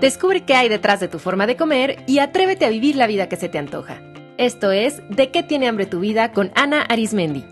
[0.00, 3.28] Descubre qué hay detrás de tu forma de comer y atrévete a vivir la vida
[3.28, 4.02] que se te antoja.
[4.36, 7.44] Esto es De qué tiene hambre tu vida con Ana Arismendi.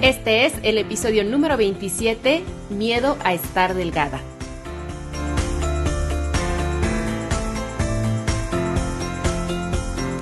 [0.00, 4.20] Este es el episodio número 27, Miedo a estar delgada.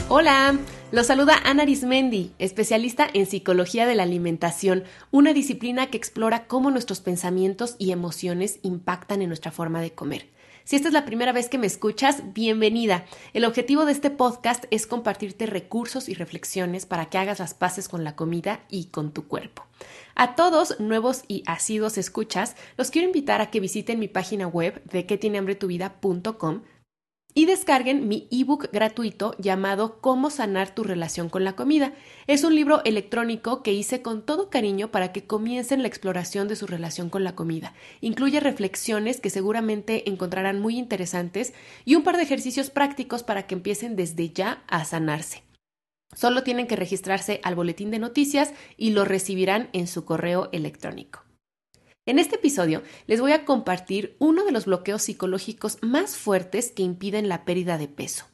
[0.09, 0.59] Hola,
[0.97, 6.71] los saluda Ana Arismendi, especialista en psicología de la alimentación, una disciplina que explora cómo
[6.71, 10.31] nuestros pensamientos y emociones impactan en nuestra forma de comer.
[10.65, 13.05] Si esta es la primera vez que me escuchas, bienvenida.
[13.35, 17.91] El objetivo de este podcast es compartirte recursos y reflexiones para que hagas las paces
[17.91, 19.67] con la comida y con tu cuerpo.
[20.15, 24.83] A todos nuevos y asidos escuchas, los quiero invitar a que visiten mi página web
[24.85, 25.67] de que tiene hambre tu
[27.37, 31.93] y descarguen mi ebook gratuito llamado Cómo sanar tu relación con la comida.
[32.27, 36.57] Es un libro electrónico que hice con todo cariño para que comiencen la exploración de
[36.57, 37.75] su relación con la comida.
[38.01, 41.53] Incluye reflexiones que seguramente encontrarán muy interesantes
[41.85, 45.43] y un par de ejercicios prácticos para que empiecen desde ya a sanarse.
[46.15, 51.26] Solo tienen que registrarse al boletín de noticias y lo recibirán en su correo electrónico.
[52.07, 56.85] En este episodio les voy a compartir uno de los bloqueos psicológicos más fuertes que
[56.85, 58.27] impiden la pérdida de peso.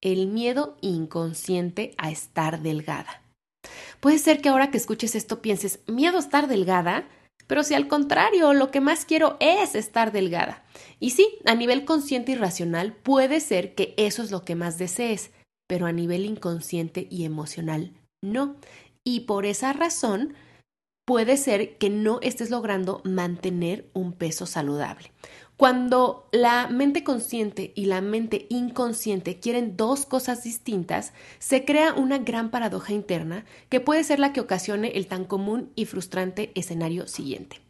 [0.00, 3.22] El miedo inconsciente a estar delgada.
[4.00, 7.08] Puede ser que ahora que escuches esto pienses, miedo a estar delgada,
[7.46, 10.64] pero si al contrario, lo que más quiero es estar delgada.
[10.98, 14.76] Y sí, a nivel consciente y racional puede ser que eso es lo que más
[14.76, 15.30] desees,
[15.68, 18.56] pero a nivel inconsciente y emocional no.
[19.04, 20.34] Y por esa razón,
[21.08, 25.10] puede ser que no estés logrando mantener un peso saludable.
[25.56, 32.18] Cuando la mente consciente y la mente inconsciente quieren dos cosas distintas, se crea una
[32.18, 37.06] gran paradoja interna que puede ser la que ocasione el tan común y frustrante escenario
[37.06, 37.67] siguiente.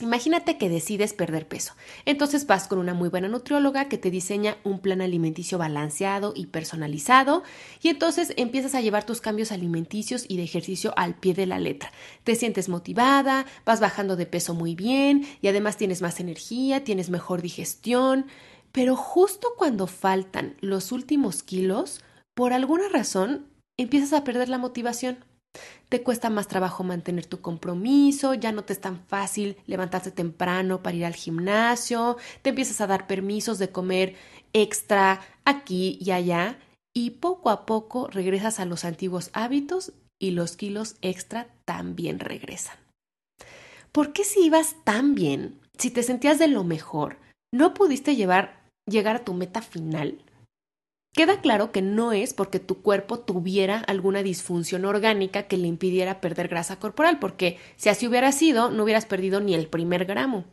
[0.00, 1.74] Imagínate que decides perder peso.
[2.06, 6.46] Entonces vas con una muy buena nutrióloga que te diseña un plan alimenticio balanceado y
[6.46, 7.42] personalizado
[7.82, 11.60] y entonces empiezas a llevar tus cambios alimenticios y de ejercicio al pie de la
[11.60, 11.92] letra.
[12.24, 17.10] Te sientes motivada, vas bajando de peso muy bien y además tienes más energía, tienes
[17.10, 18.26] mejor digestión,
[18.72, 22.00] pero justo cuando faltan los últimos kilos,
[22.34, 25.18] por alguna razón empiezas a perder la motivación
[25.88, 30.82] te cuesta más trabajo mantener tu compromiso, ya no te es tan fácil levantarse temprano
[30.82, 34.16] para ir al gimnasio, te empiezas a dar permisos de comer
[34.52, 36.58] extra aquí y allá
[36.94, 42.76] y poco a poco regresas a los antiguos hábitos y los kilos extra también regresan.
[43.92, 47.18] ¿Por qué si ibas tan bien, si te sentías de lo mejor,
[47.52, 50.22] no pudiste llegar a tu meta final?
[51.14, 56.22] Queda claro que no es porque tu cuerpo tuviera alguna disfunción orgánica que le impidiera
[56.22, 60.46] perder grasa corporal, porque si así hubiera sido, no hubieras perdido ni el primer gramo.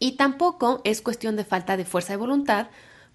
[0.00, 2.68] Y tampoco es cuestión de falta de fuerza de voluntad,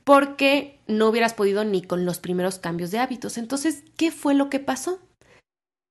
[0.05, 3.37] porque no hubieras podido ni con los primeros cambios de hábitos.
[3.37, 4.99] Entonces, ¿qué fue lo que pasó?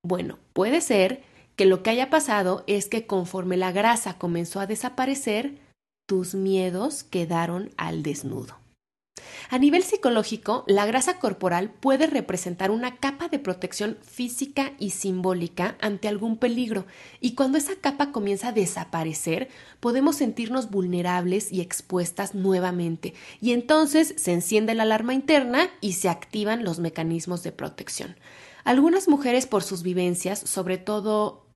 [0.03, 1.23] Bueno, puede ser
[1.57, 5.59] que lo que haya pasado es que conforme la grasa comenzó a desaparecer,
[6.09, 8.60] tus miedos quedaron al desnudo.
[9.51, 15.77] A nivel psicológico, la grasa corporal puede representar una capa de protección física y simbólica
[15.81, 16.87] ante algún peligro,
[17.21, 19.49] y cuando esa capa comienza a desaparecer,
[19.81, 26.09] podemos sentirnos vulnerables y expuestas nuevamente, y entonces se enciende la alarma interna y se
[26.09, 28.17] activan los mecanismos de protección.
[28.65, 31.47] Algunas mujeres por sus vivencias, sobre todo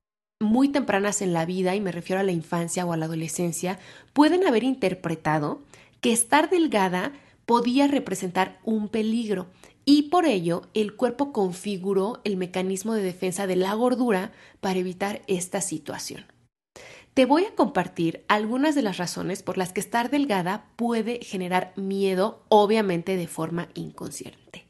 [0.41, 3.79] muy tempranas en la vida, y me refiero a la infancia o a la adolescencia,
[4.13, 5.61] pueden haber interpretado
[6.01, 7.13] que estar delgada
[7.45, 9.47] podía representar un peligro
[9.85, 15.21] y por ello el cuerpo configuró el mecanismo de defensa de la gordura para evitar
[15.27, 16.25] esta situación.
[17.13, 21.71] Te voy a compartir algunas de las razones por las que estar delgada puede generar
[21.77, 24.65] miedo, obviamente de forma inconsciente.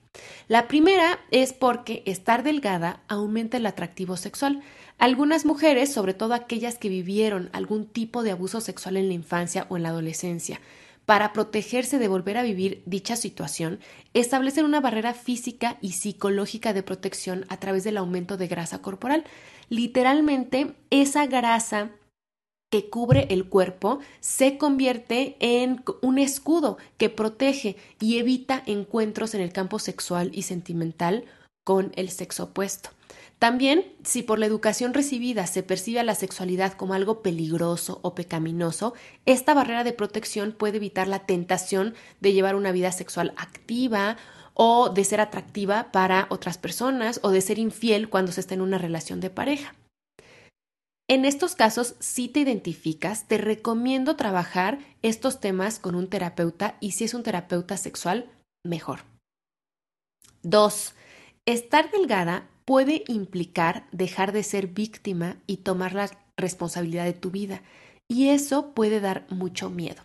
[0.48, 4.62] La primera es porque estar delgada aumenta el atractivo sexual.
[5.00, 9.66] Algunas mujeres, sobre todo aquellas que vivieron algún tipo de abuso sexual en la infancia
[9.70, 10.62] o en la adolescencia,
[11.06, 13.80] para protegerse de volver a vivir dicha situación,
[14.14, 19.24] establecen una barrera física y psicológica de protección a través del aumento de grasa corporal.
[19.70, 21.92] Literalmente, esa grasa
[22.72, 29.42] que cubre el cuerpo se convierte en un escudo que protege y evita encuentros en
[29.42, 31.26] el campo sexual y sentimental
[31.64, 32.90] con el sexo opuesto.
[33.40, 38.16] También, si por la educación recibida se percibe a la sexualidad como algo peligroso o
[38.16, 38.94] pecaminoso,
[39.26, 44.18] esta barrera de protección puede evitar la tentación de llevar una vida sexual activa
[44.54, 48.62] o de ser atractiva para otras personas o de ser infiel cuando se está en
[48.62, 49.76] una relación de pareja.
[51.08, 56.92] En estos casos, si te identificas, te recomiendo trabajar estos temas con un terapeuta y
[56.92, 58.32] si es un terapeuta sexual,
[58.64, 59.02] mejor.
[60.42, 60.96] 2.
[61.46, 67.62] Estar delgada puede implicar dejar de ser víctima y tomar la responsabilidad de tu vida,
[68.08, 70.02] y eso puede dar mucho miedo.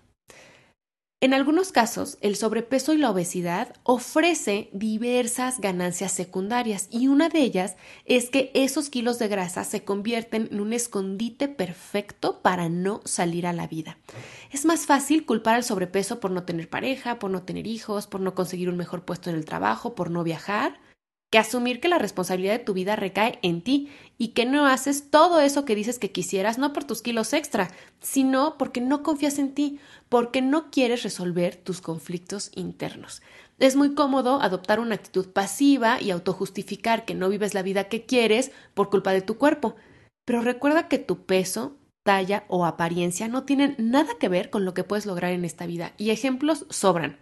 [1.23, 7.41] En algunos casos, el sobrepeso y la obesidad ofrece diversas ganancias secundarias y una de
[7.43, 7.77] ellas
[8.07, 13.47] es que esos kilos de grasa se convierten en un escondite perfecto para no salir
[13.47, 13.99] a la vida.
[14.51, 18.23] Es más fácil culpar al sobrepeso por no tener pareja, por no tener hijos, por
[18.23, 20.81] no conseguir un mejor puesto en el trabajo, por no viajar,
[21.31, 23.89] que asumir que la responsabilidad de tu vida recae en ti
[24.19, 27.71] y que no haces todo eso que dices que quisieras no por tus kilos extra,
[28.01, 29.79] sino porque no confías en ti,
[30.09, 33.23] porque no quieres resolver tus conflictos internos.
[33.61, 38.05] Es muy cómodo adoptar una actitud pasiva y autojustificar que no vives la vida que
[38.05, 39.77] quieres por culpa de tu cuerpo,
[40.25, 44.75] pero recuerda que tu peso, talla o apariencia no tienen nada que ver con lo
[44.75, 47.19] que puedes lograr en esta vida y ejemplos sobran.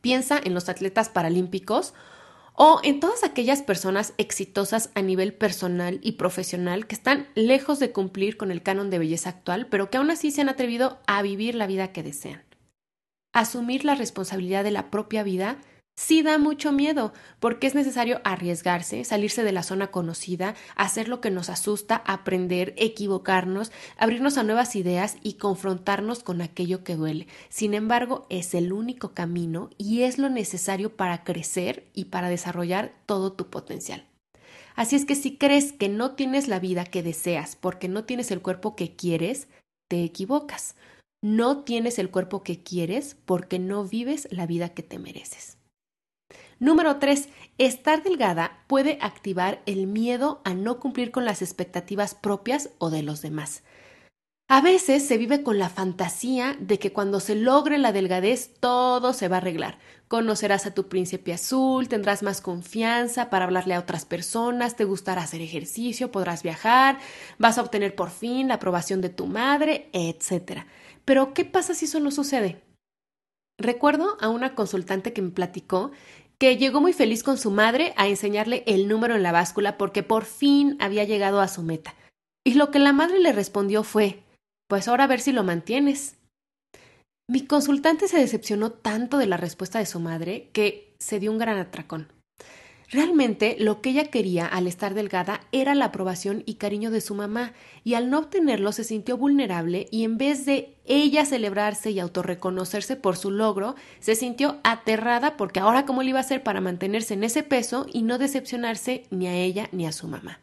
[0.00, 1.94] Piensa en los atletas paralímpicos
[2.62, 7.90] o en todas aquellas personas exitosas a nivel personal y profesional que están lejos de
[7.90, 11.22] cumplir con el canon de belleza actual, pero que aún así se han atrevido a
[11.22, 12.44] vivir la vida que desean.
[13.32, 15.56] Asumir la responsabilidad de la propia vida
[15.96, 21.20] sí da mucho miedo, porque es necesario arriesgarse, salirse de la zona conocida, hacer lo
[21.20, 27.26] que nos asusta, aprender, equivocarnos, abrirnos a nuevas ideas y confrontarnos con aquello que duele.
[27.48, 32.92] Sin embargo, es el único camino y es lo necesario para crecer y para desarrollar
[33.06, 34.06] todo tu potencial.
[34.74, 38.30] Así es que si crees que no tienes la vida que deseas porque no tienes
[38.30, 39.48] el cuerpo que quieres,
[39.88, 40.74] te equivocas.
[41.22, 45.59] No tienes el cuerpo que quieres porque no vives la vida que te mereces.
[46.60, 47.30] Número 3.
[47.56, 53.02] Estar delgada puede activar el miedo a no cumplir con las expectativas propias o de
[53.02, 53.62] los demás.
[54.46, 59.14] A veces se vive con la fantasía de que cuando se logre la delgadez todo
[59.14, 59.78] se va a arreglar.
[60.06, 65.22] Conocerás a tu príncipe azul, tendrás más confianza para hablarle a otras personas, te gustará
[65.22, 66.98] hacer ejercicio, podrás viajar,
[67.38, 70.66] vas a obtener por fin la aprobación de tu madre, etc.
[71.06, 72.60] Pero, ¿qué pasa si eso no sucede?
[73.56, 75.90] Recuerdo a una consultante que me platicó
[76.40, 80.02] que llegó muy feliz con su madre a enseñarle el número en la báscula porque
[80.02, 81.94] por fin había llegado a su meta.
[82.44, 84.22] Y lo que la madre le respondió fue
[84.66, 86.16] Pues ahora a ver si lo mantienes.
[87.28, 91.38] Mi consultante se decepcionó tanto de la respuesta de su madre que se dio un
[91.38, 92.10] gran atracón.
[92.92, 97.14] Realmente lo que ella quería al estar delgada era la aprobación y cariño de su
[97.14, 97.52] mamá,
[97.84, 102.96] y al no obtenerlo se sintió vulnerable y en vez de ella celebrarse y autorreconocerse
[102.96, 107.14] por su logro, se sintió aterrada porque ahora cómo le iba a hacer para mantenerse
[107.14, 110.40] en ese peso y no decepcionarse ni a ella ni a su mamá.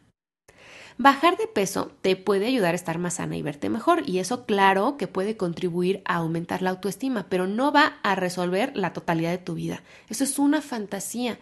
[0.96, 4.46] Bajar de peso te puede ayudar a estar más sana y verte mejor, y eso
[4.46, 9.30] claro que puede contribuir a aumentar la autoestima, pero no va a resolver la totalidad
[9.30, 9.82] de tu vida.
[10.08, 11.38] Eso es una fantasía.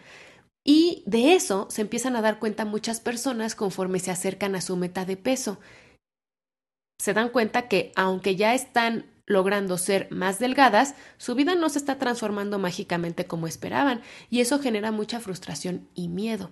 [0.69, 4.75] Y de eso se empiezan a dar cuenta muchas personas conforme se acercan a su
[4.75, 5.61] meta de peso.
[6.99, 11.79] Se dan cuenta que aunque ya están logrando ser más delgadas, su vida no se
[11.79, 16.51] está transformando mágicamente como esperaban, y eso genera mucha frustración y miedo.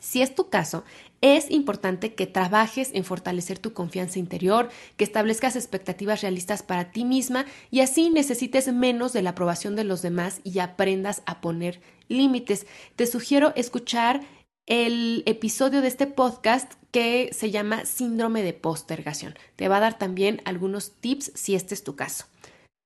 [0.00, 0.84] Si es tu caso,
[1.20, 7.04] es importante que trabajes en fortalecer tu confianza interior, que establezcas expectativas realistas para ti
[7.04, 11.80] misma y así necesites menos de la aprobación de los demás y aprendas a poner
[12.08, 12.66] límites.
[12.96, 14.22] Te sugiero escuchar
[14.66, 19.34] el episodio de este podcast que se llama síndrome de postergación.
[19.56, 22.26] Te va a dar también algunos tips si este es tu caso.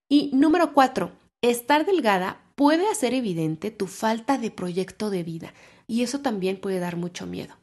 [0.08, 5.54] Y número cuatro, estar delgada puede hacer evidente tu falta de proyecto de vida
[5.86, 7.54] y eso también puede dar mucho miedo.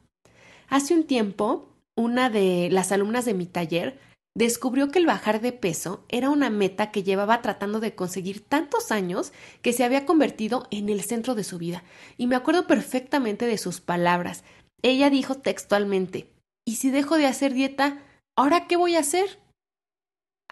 [0.69, 3.99] Hace un tiempo, una de las alumnas de mi taller
[4.33, 8.91] descubrió que el bajar de peso era una meta que llevaba tratando de conseguir tantos
[8.91, 11.83] años que se había convertido en el centro de su vida.
[12.17, 14.43] Y me acuerdo perfectamente de sus palabras.
[14.81, 16.31] Ella dijo textualmente,
[16.65, 18.01] ¿y si dejo de hacer dieta,
[18.37, 19.39] ahora qué voy a hacer?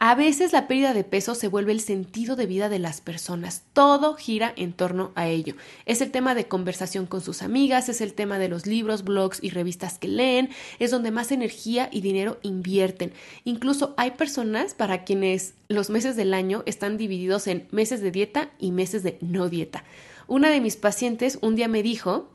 [0.02, 3.64] A veces la pérdida de peso se vuelve el sentido de vida de las personas.
[3.74, 5.56] Todo gira en torno a ello.
[5.86, 9.44] Es el tema de conversación con sus amigas, es el tema de los libros, blogs
[9.44, 13.12] y revistas que leen, es donde más energía y dinero invierten.
[13.44, 18.52] Incluso hay personas para quienes los meses del año están divididos en meses de dieta
[18.58, 19.84] y meses de no dieta.
[20.28, 22.30] Una de mis pacientes un día me dijo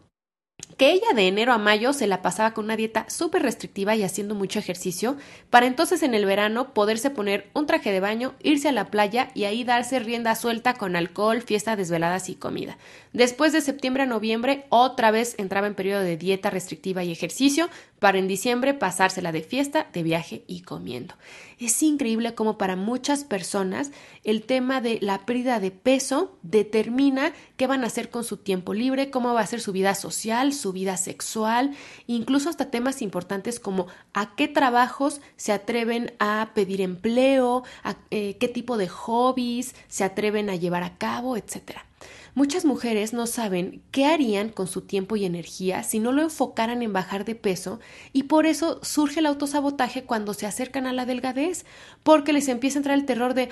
[0.76, 4.02] que ella de enero a mayo se la pasaba con una dieta súper restrictiva y
[4.02, 5.16] haciendo mucho ejercicio,
[5.50, 9.30] para entonces en el verano poderse poner un traje de baño, irse a la playa
[9.34, 12.76] y ahí darse rienda suelta con alcohol, fiesta, desveladas y comida.
[13.12, 17.68] Después de septiembre a noviembre otra vez entraba en periodo de dieta restrictiva y ejercicio,
[18.04, 21.14] para en diciembre pasársela de fiesta, de viaje y comiendo.
[21.58, 23.92] Es increíble cómo para muchas personas
[24.24, 28.74] el tema de la pérdida de peso determina qué van a hacer con su tiempo
[28.74, 31.74] libre, cómo va a ser su vida social, su vida sexual,
[32.06, 37.62] incluso hasta temas importantes como a qué trabajos se atreven a pedir empleo,
[38.10, 41.86] eh, qué tipo de hobbies se atreven a llevar a cabo, etcétera.
[42.34, 46.82] Muchas mujeres no saben qué harían con su tiempo y energía si no lo enfocaran
[46.82, 47.80] en bajar de peso
[48.12, 51.64] y por eso surge el autosabotaje cuando se acercan a la delgadez,
[52.02, 53.48] porque les empieza a entrar el terror de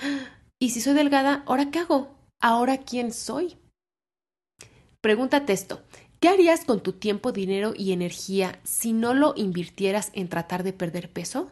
[0.59, 2.15] ¿y si soy delgada, ahora qué hago?
[2.41, 3.57] ¿Ahora quién soy?
[5.01, 5.81] Pregúntate esto.
[6.19, 10.71] ¿Qué harías con tu tiempo, dinero y energía si no lo invirtieras en tratar de
[10.71, 11.51] perder peso?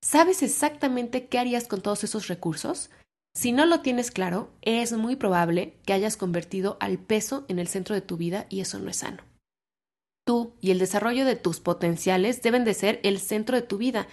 [0.00, 2.90] ¿Sabes exactamente qué harías con todos esos recursos?
[3.34, 7.66] Si no lo tienes claro, es muy probable que hayas convertido al peso en el
[7.66, 9.22] centro de tu vida y eso no es sano.
[10.24, 14.06] Tú y el desarrollo de tus potenciales deben de ser el centro de tu vida.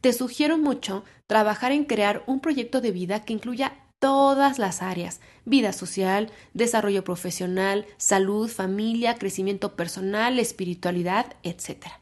[0.00, 5.20] Te sugiero mucho trabajar en crear un proyecto de vida que incluya todas las áreas,
[5.44, 11.99] vida social, desarrollo profesional, salud, familia, crecimiento personal, espiritualidad, etc.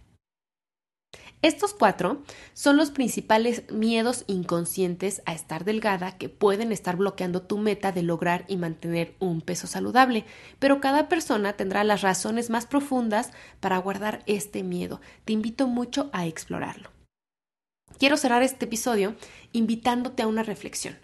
[1.40, 7.59] Estos cuatro son los principales miedos inconscientes a estar delgada que pueden estar bloqueando tu
[7.59, 10.25] meta de lograr y mantener un peso saludable,
[10.59, 13.30] pero cada persona tendrá las razones más profundas
[13.61, 15.00] para guardar este miedo.
[15.25, 16.90] Te invito mucho a explorarlo.
[17.99, 19.14] Quiero cerrar este episodio
[19.52, 20.99] invitándote a una reflexión.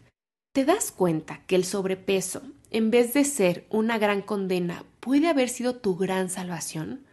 [0.53, 5.49] ¿Te das cuenta que el sobrepeso, en vez de ser una gran condena, puede haber
[5.49, 7.05] sido tu gran salvación?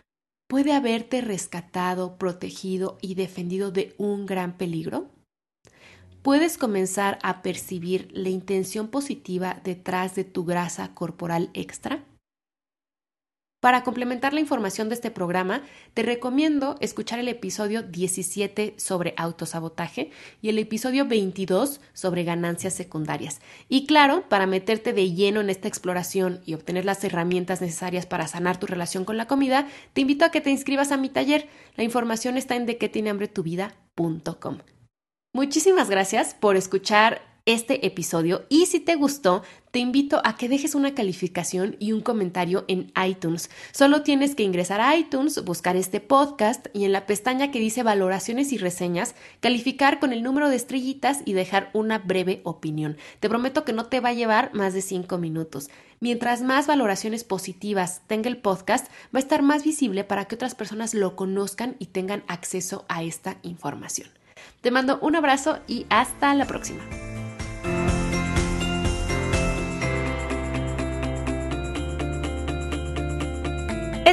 [0.52, 5.10] Puede haberte rescatado, protegido y defendido de un gran peligro?
[6.24, 12.04] ¿Puedes comenzar a percibir la intención positiva detrás de tu grasa corporal extra?
[13.62, 15.62] Para complementar la información de este programa,
[15.94, 20.10] te recomiendo escuchar el episodio 17 sobre autosabotaje
[20.42, 23.40] y el episodio 22 sobre ganancias secundarias.
[23.70, 28.26] Y claro, para meterte de lleno en esta exploración y obtener las herramientas necesarias para
[28.26, 31.48] sanar tu relación con la comida, te invito a que te inscribas a mi taller.
[31.76, 34.58] La información está en dequetienehambretuvida.com.
[35.34, 40.76] Muchísimas gracias por escuchar este episodio y si te gustó, te invito a que dejes
[40.76, 43.50] una calificación y un comentario en iTunes.
[43.72, 47.82] Solo tienes que ingresar a iTunes, buscar este podcast y en la pestaña que dice
[47.82, 52.98] valoraciones y reseñas, calificar con el número de estrellitas y dejar una breve opinión.
[53.20, 55.70] Te prometo que no te va a llevar más de 5 minutos.
[56.02, 60.56] Mientras más valoraciones positivas tenga el podcast, va a estar más visible para que otras
[60.56, 64.10] personas lo conozcan y tengan acceso a esta información.
[64.62, 66.82] Te mando un abrazo y hasta la próxima.